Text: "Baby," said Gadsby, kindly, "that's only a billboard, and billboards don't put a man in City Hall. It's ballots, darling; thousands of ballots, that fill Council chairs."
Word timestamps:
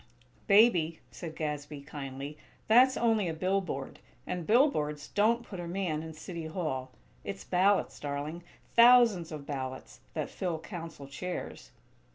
"Baby," 0.47 0.99
said 1.11 1.35
Gadsby, 1.35 1.81
kindly, 1.81 2.35
"that's 2.67 2.97
only 2.97 3.27
a 3.27 3.35
billboard, 3.35 3.99
and 4.25 4.47
billboards 4.47 5.09
don't 5.09 5.43
put 5.45 5.59
a 5.59 5.67
man 5.67 6.01
in 6.01 6.13
City 6.15 6.47
Hall. 6.47 6.89
It's 7.23 7.43
ballots, 7.43 7.99
darling; 7.99 8.41
thousands 8.75 9.31
of 9.31 9.45
ballots, 9.45 9.99
that 10.15 10.31
fill 10.31 10.57
Council 10.57 11.05
chairs." 11.05 11.69